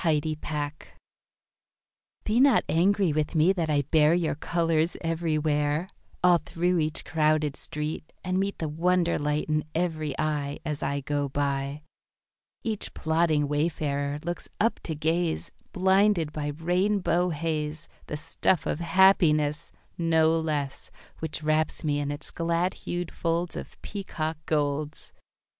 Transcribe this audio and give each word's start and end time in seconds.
Apology 0.03 0.35
Be 2.23 2.39
not 2.39 2.63
angry 2.67 3.13
with 3.13 3.35
me 3.35 3.53
that 3.53 3.69
I 3.69 3.83
bear 3.83 4.15
Your 4.15 4.33
colours 4.33 4.97
everywhere, 4.99 5.89
All 6.23 6.39
through 6.39 6.79
each 6.79 7.05
crowded 7.05 7.55
street, 7.55 8.11
And 8.23 8.39
meet 8.39 8.57
The 8.57 8.67
wonder 8.67 9.19
light 9.19 9.45
in 9.47 9.63
every 9.75 10.17
eye, 10.17 10.57
As 10.65 10.81
I 10.81 11.01
go 11.01 11.29
by. 11.29 11.83
Each 12.63 12.91
plodding 12.95 13.47
wayfarer 13.47 14.17
looks 14.25 14.49
up 14.59 14.79
to 14.85 14.95
gaze, 14.95 15.51
Blinded 15.71 16.31
by 16.33 16.47
rainbow 16.47 17.29
haze, 17.29 17.87
The 18.07 18.17
stuff 18.17 18.65
of 18.65 18.79
happiness, 18.79 19.71
No 19.99 20.31
less, 20.31 20.89
Which 21.19 21.43
wraps 21.43 21.83
me 21.83 21.99
in 21.99 22.09
its 22.09 22.31
glad 22.31 22.73
hued 22.73 23.11
folds 23.13 23.55
Of 23.55 23.79
peacock 23.83 24.37
golds. 24.47 25.13